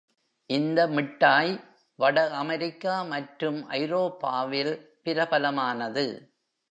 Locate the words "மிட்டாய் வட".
0.87-2.29